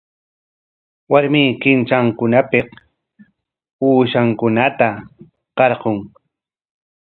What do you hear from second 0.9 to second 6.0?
Warmi qintranpik uushankunata qarqun.